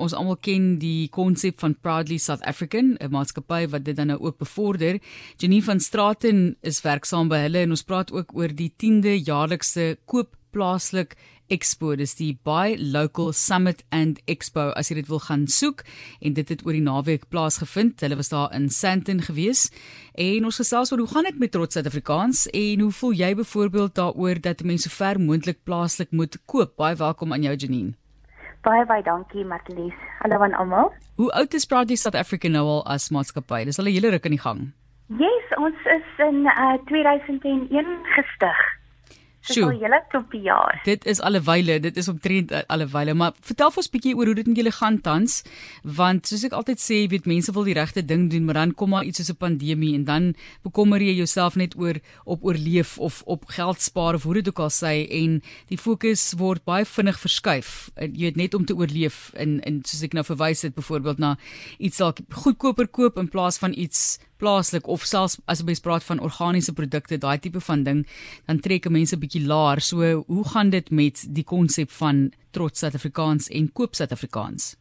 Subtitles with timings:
[0.00, 4.18] ons almal ken die konsep van Proudly South African, 'n maatskappy wat dit dan nou
[4.20, 5.00] ook bevorder.
[5.36, 9.98] Janine van Straten is werksaam by hulle en ons praat ook oor die 10de jaarlikse
[10.06, 11.16] koop plaaslik
[11.50, 15.82] Expo, dis die Buy Local Summit and Expo as jy dit wil gaan soek
[16.22, 18.00] en dit het oor die naweek plaasgevind.
[18.00, 19.68] Hulle was daar in Sandton gewees
[20.14, 23.94] en ons gesels oor hoe gaan dit met trots Suid-Afrikaans en hoe voel jy byvoorbeeld
[23.98, 26.76] daaroor dat mense so ver moontlik plaaslik moet koop?
[26.78, 27.99] Baie welkom aan jou Janine.
[28.60, 29.96] Baie baie dankie Marlies.
[30.20, 30.90] Hallo aan almal.
[31.16, 33.64] Hoe oud is Proudly South Africa nou al as maatskappy?
[33.64, 34.60] Dis al 'n hele ruk in die gang.
[35.08, 38.58] Yes, ons is in uh, 2001 gestig.
[39.50, 39.66] Sjoe.
[39.66, 40.80] Dis al julle klop jaar.
[40.84, 44.60] Dit is alewyle, dit is omtrent alewyle, maar vertel ons bietjie oor hoe dit met
[44.60, 45.40] julle gaan tans,
[45.84, 48.94] want soos ek altyd sê, weet mense wil die regte ding doen, maar dan kom
[48.94, 53.22] maar iets soos 'n pandemie en dan bekommer jy jouself net oor op oorleef of
[53.26, 57.18] op geld spaar of hoe dit ook al sê en die fokus word baie vinnig
[57.18, 57.90] verskuif.
[57.96, 61.36] Jy weet net om te oorleef in in soos ek nou verwys het byvoorbeeld na
[61.78, 66.20] iets dalk goedkoper koop in plaas van iets plaaslik of selfs as jy praat van
[66.20, 68.06] organiese produkte, daai tipe van ding,
[68.46, 69.80] dan trek mense 'n bietjie laer.
[69.80, 74.76] So, hoe gaan dit met die konsep van trots Suid-Afrikaans en koop Suid-Afrikaans?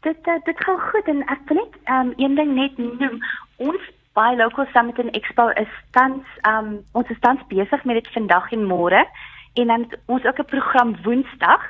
[0.00, 3.20] Dit uh, dit gaan goed en ek wil net um, een ding net noem.
[3.56, 3.82] Ons
[4.14, 8.52] by Local Summit and Expo is tans um ons is tans besig met dit vandag
[8.52, 9.02] en môre
[9.54, 11.62] en dan ons ook 'n program Woensdag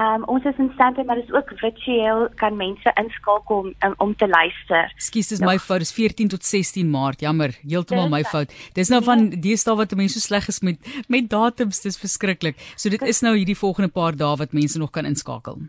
[0.00, 4.14] um, ons is in Sandton maar is ook virtueel kan mense inskakel om um, om
[4.16, 4.92] te luister.
[4.96, 5.84] Ekskuus, dis my fout.
[5.84, 7.20] Dis 14 tot 16 Maart.
[7.20, 8.54] Jammer, heeltemal my fout.
[8.74, 10.80] Dis nou van deesdae wat mense so sleg is met
[11.12, 12.58] met datums, dis verskriklik.
[12.76, 15.60] So dit is nou hierdie volgende paar dae wat mense nog kan inskakel.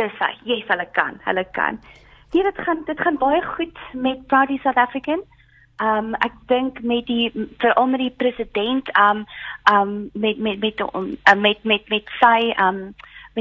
[0.00, 0.32] Dis hy.
[0.44, 1.20] Yes, hulle kan.
[1.24, 1.80] Hulle kan.
[2.32, 5.24] Hier dit gaan dit gaan baie goed met Party South African.
[5.80, 9.24] Ehm um, ek dink met die veral met die president ehm um,
[9.64, 12.94] ehm um, met met met met met met, met sy ehm um,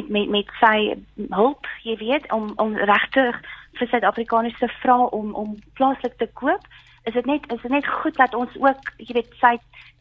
[0.08, 0.96] met met met sy
[1.30, 3.42] hulp, jy weet, om om regtig
[3.80, 6.66] vir Suid-Afrikaners te vra om om plaaslik te koop.
[7.04, 9.58] Is dit net is dit net goed dat ons ook, jy weet, sy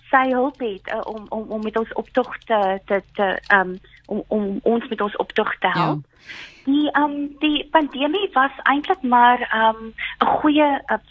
[0.08, 4.22] sy hulp het uh, om om om met ons optog te te te um om
[4.28, 5.72] om ons met ons optog te ja.
[5.72, 6.04] help.
[6.04, 6.32] Ja.
[6.64, 9.92] Die um die pandemie was eintlik maar um
[10.24, 11.02] 'n goeie uh,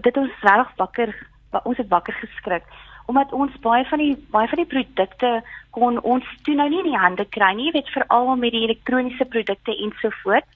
[0.00, 1.14] dit ons reg wakker
[1.62, 2.64] ons het wakker geskrik
[3.10, 5.32] omdat ons baie van die baie van die produkte
[5.76, 9.26] kon ons toe nou nie in die hande kry nie, weet veral met die elektroniese
[9.34, 10.48] produkte en so voort.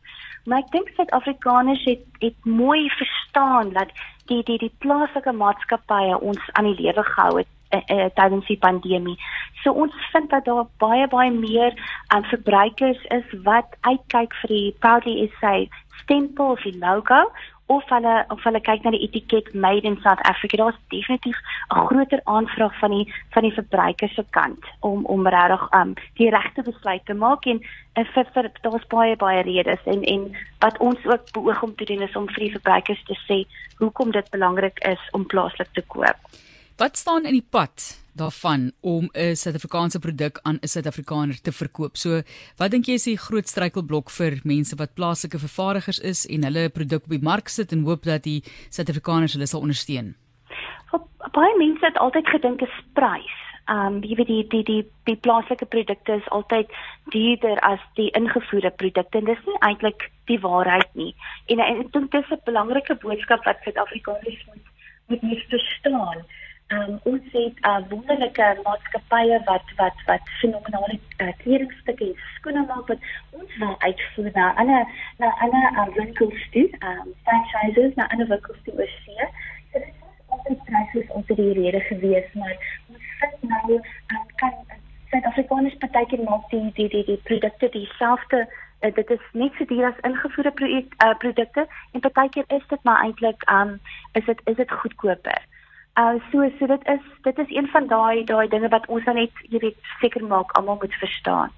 [0.44, 3.92] Maar ek dink Suid-Afrikaners het het mooi verstaan dat
[4.30, 8.60] die die die plaaslike maatskappye ons aan die lewe gehou het uh, uh, tydens die
[8.60, 9.16] pandemie.
[9.62, 11.72] So ons vind dat daar baie baie meer
[12.06, 15.56] aan um, verbruikers is wat uitkyk vir die Proudly SA
[16.04, 17.24] stempel of die logo
[17.66, 21.38] of hulle of hulle kyk na die etiket made in South Africa daar's definitief
[21.72, 26.30] 'n groter aanvraag van die van die verbruiker se kant om om regtig um die
[26.30, 27.60] regte besluit te maak en
[27.92, 31.84] en vir, vir daar's baie baie redes en en wat ons ook beoog om te
[31.84, 33.44] doen is om vir die verbruikers te sê
[33.78, 36.18] hoekom dit belangrik is om plaaslik te koop.
[36.76, 41.96] Wat staan in die pad daarvan om 'n Suid-Afrikaanse produk aan 'n Suid-Afrikaner te verkoop.
[41.96, 42.22] So,
[42.56, 46.68] wat dink jy is die groot struikelblok vir mense wat plaaslike vervaardigers is en hulle
[46.68, 50.14] produk op die mark sit en hoop dat die Suid-Afrikaners hulle sal ondersteun?
[51.32, 53.38] Baie mense het altyd gedink is prys.
[53.66, 56.68] Um jy weet die die die die plaaslike produkte is altyd
[57.04, 61.14] duurder as die ingevoerde produkte en dis nie eintlik die waarheid nie.
[61.46, 64.44] En, en ek dink dis 'n belangrike boodskap wat Suid-Afrikaners
[65.08, 66.24] moet moet verstaan.
[66.74, 72.88] Um, ons het uh, wonderlike maatskappye wat wat wat fenominale uh, kledingstukke en skoene maak
[72.92, 74.86] wat ons wil uitvoer na ander
[75.18, 79.28] na ander uh, winkels toe, um, franchises na ander winkels toe oor see.
[79.70, 82.56] So dit is altyd pryse onder die rede gewees, maar
[82.88, 84.58] ons vind nou um, kan
[85.12, 88.46] Suid-Afrikaners partykeer maak die die die die produkte dieselfde
[88.84, 92.82] Uh, dit is net so duur as ingevoerde projek, uh, produkte en partykeer is dit
[92.82, 93.78] maar eintlik um
[94.12, 95.40] is dit is dit goedkoper.
[95.96, 99.14] Uh so so dit is dit is een van daai daai dinge wat ons dan
[99.14, 101.52] net jy weet seker maak almal moet verstaan.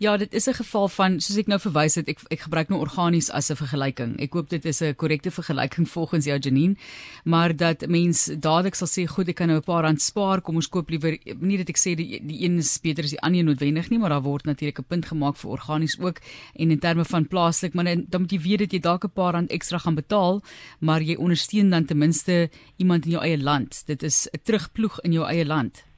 [0.00, 2.80] Ja, dit is 'n geval van soos ek nou verwys het, ek ek gebruik nou
[2.80, 4.20] organies as 'n vergelyking.
[4.20, 6.76] Ek hoop dit is 'n korrekte vergelyking volgens jou Janine,
[7.24, 10.54] maar dat mens dadelik sal sê, goed, ek kan nou 'n paar rand spaar, kom
[10.54, 13.44] ons koop liewer nie dat ek sê die die een is beter as die ander
[13.44, 16.20] noodwendig nie, maar daar word natuurlik 'n punt gemaak vir organies ook
[16.54, 19.32] en in terme van plaaslik, maar dan moet jy weet dat jy dalk 'n paar
[19.32, 20.42] rand ekstra gaan betaal,
[20.80, 23.82] maar jy ondersteun dan ten minste iemand in jou eie land.
[23.86, 25.89] Dit is 'n terugploeg in jou eie land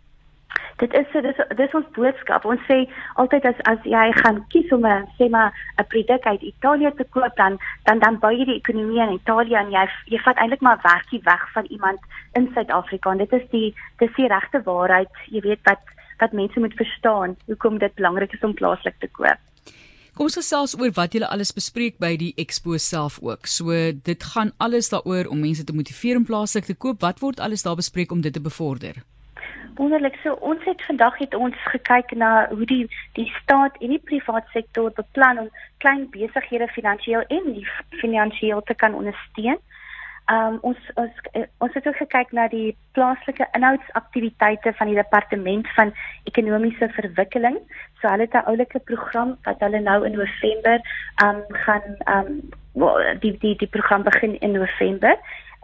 [0.83, 2.47] dit is dis dis ons boodskap.
[2.49, 2.79] Ons sê
[3.23, 7.07] altyd as as jy gaan kies om 'n sê maar 'n produk uit Italië te
[7.15, 10.61] koop dan dan dan bou jy die ekonomie in Italië en jy jy vat eintlik
[10.61, 12.01] maar werkie weg van iemand
[12.35, 13.15] in Suid-Afrika.
[13.15, 15.11] Dit is die dis die regte waarheid.
[15.31, 15.81] Jy weet wat
[16.19, 19.39] wat mense moet verstaan hoekom dit belangrik is om plaaslik te koop.
[20.13, 23.47] Kom ons gesels oor wat julle alles bespreek by die expo self ook.
[23.47, 27.01] So dit gaan alles daaroor om mense te motiveer om plaaslik te koop.
[27.01, 29.01] Wat word alles daar bespreek om dit te bevorder?
[29.75, 30.17] Wonderlik.
[30.23, 34.49] So ons het vandag het ons gekyk na hoe die die staat en die private
[34.53, 35.49] sektor beplan om
[35.79, 39.61] klein besighede finansiëel en nie finansiëel te kan ondersteun.
[40.33, 41.23] Um ons ons
[41.59, 45.95] ons het ook gekyk na die plaaslike inhoudsaktiwiteite van die departement van
[46.31, 47.57] ekonomiese verwikkeling.
[48.01, 50.81] So hulle het 'n oulike program wat hulle nou in November
[51.25, 52.29] um gaan um
[53.21, 55.17] die die die program begin in November.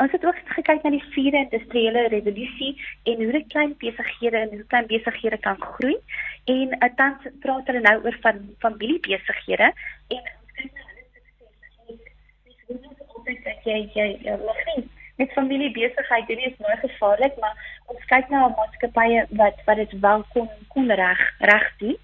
[0.03, 2.73] Ons het ook gekyk na die vierde industriële revolusie
[3.11, 5.97] en hoe dit klein besighede en hoe klein besighede kan groei.
[6.45, 9.73] En uh, dan praat hulle nou oor van familiebesighede
[10.15, 11.05] en ons kyk na hulle
[12.69, 14.87] sukses altyd dat jy jy mag nie
[15.19, 17.57] met familie besigheid doen is baie gevaarlik, maar
[17.87, 21.97] ons kyk na 'n maatskappye wat wat dit wel kon kon reg reg doen.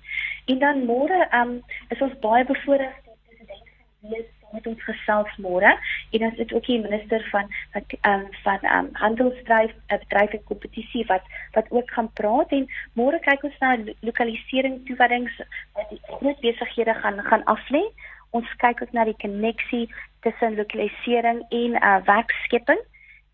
[0.50, 3.68] En dan môre um is ons baie bevoorreg die president
[4.00, 8.24] van wees met ons gesels môre en dan sit ook die minister van wat um
[8.46, 11.28] van um handelsdryf uh, bedryf en kompetisie wat
[11.58, 12.66] wat ook gaan praat en
[12.98, 15.38] môre kyk ons na lokalisering toewydings
[15.76, 17.84] wat die groot besighede gaan gaan aflê
[18.34, 19.86] ons kyk ook na die koneksie
[20.26, 22.80] tussen lokalisering en uh, werkskepping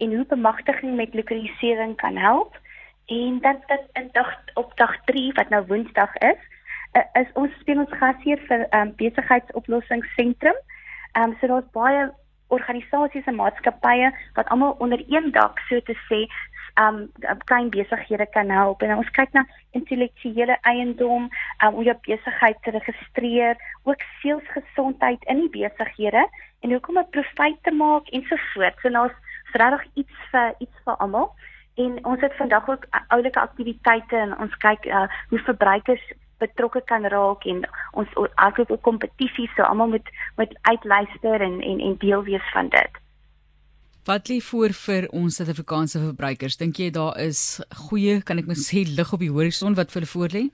[0.01, 2.59] en hoe bemagtiging met lokalisering kan help.
[3.07, 6.41] En dan dat in dag op dag 3 wat nou Woensdag is,
[6.93, 10.57] uh, is ons speel ons gasheer vir um, besigheidsoplossingsentrum.
[11.13, 12.11] Ehm um, so daar's baie
[12.51, 16.27] organisasies en maatskappye wat almal onder een dak so te sê
[16.81, 17.11] um
[17.45, 18.83] klein besighede kan help.
[18.83, 21.29] En ons kyk na intellektuele eiendom
[21.65, 26.27] um, om jou besigheid te registreer ook sielsgesondheid in die besighede
[26.61, 28.25] en hoe kom dit profijt te maak en
[29.01, 29.13] ons
[29.53, 31.33] regtig iets vir iets vir almal.
[31.75, 37.07] En ons het vandag ook oulike aktiwiteite en ons kyk uh, hoe verbruikers betrokke kan
[37.13, 42.25] raak en ons eigenlijk ook kompetisies so almal moet moet uitluister en en en deel
[42.25, 43.01] wees van dit.
[44.09, 46.57] Wat lê voor vir ons Suid-Afrikaanse verbruikers?
[46.57, 50.01] Dink jy daar is goeie, kan ek maar sê lig op die horison wat vir
[50.01, 50.45] hulle voor lê?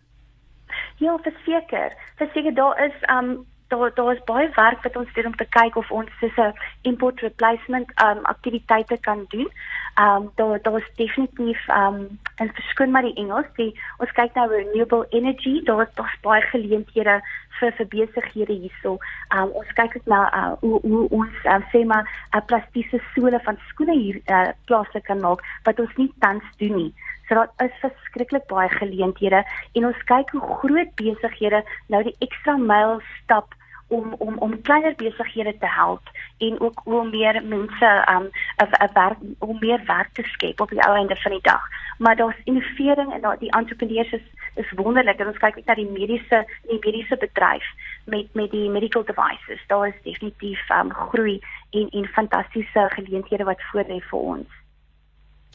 [0.98, 1.94] Ja, verseker.
[2.18, 5.76] Verseker daar is um daar daar is baie werk wat ons doen om te kyk
[5.76, 9.48] of ons dis 'n import replacement um aktiwiteite kan doen.
[9.98, 14.44] Um daar daar is definitief um en verskoon maar die Engels, die ons kyk na
[14.44, 17.20] renewable energy, daar is daar baie geleenthede
[17.58, 18.98] vir vir besighede hierso.
[19.32, 23.00] Um ons kyk ook na uh, hoe hoe ons um, sê maar 'n uh, plastiese
[23.14, 26.92] sole van skoene hier uh, plaaslik kan maak wat ons nie tans doen nie.
[27.28, 32.56] So daar is verskriklik baie geleenthede en ons kyk hoe groot besighede nou die ekstra
[32.56, 33.54] myl stap
[33.88, 36.00] om om om kleiner besighede te help
[36.38, 40.82] en ook hoe meer mense um 'n werk om meer werk te skep op die
[40.82, 41.62] ou einde van die dag.
[41.98, 45.74] Maar daar's innovering en daar die entrepreneurs is is wonderlik en ons kyk net na
[45.74, 47.66] die mediese die mediese bedryf
[48.04, 49.66] met met die medical devices.
[49.66, 51.40] Daar is definitief um groei
[51.70, 54.65] en en fantastiese geleenthede wat voor lê vir ons.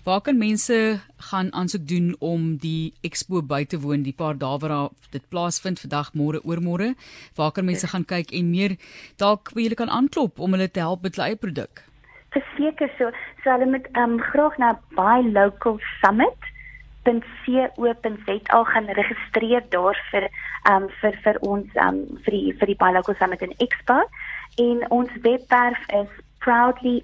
[0.03, 4.57] Waar kan mense gaan aansoek doen om die expo by te woon die paar dae
[4.63, 6.95] waar dit plaasvind vandag môre oormôre?
[7.38, 8.74] Waar kan mense gaan kyk en meer
[9.21, 11.83] dalk wie hulle kan aanklop om hulle te help met hulle eie produk?
[12.33, 13.12] Verseker so,
[13.44, 16.50] so hulle moet um, graag na Buy Local Summit
[17.06, 20.30] .co.za gaan registreer daar vir
[20.69, 24.01] um vir vir ons um vir die vir die Buy Local Summit en Expo
[24.57, 27.01] en ons webwerf is proudly